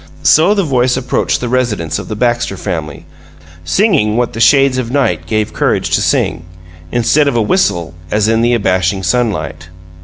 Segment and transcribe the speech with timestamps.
[0.23, 3.05] So the voice approached the residence of the Baxter family,
[3.63, 6.41] singing what the shades of night gave courage to sing
[6.91, 9.69] instead of whistle, as in the abashing sunlight.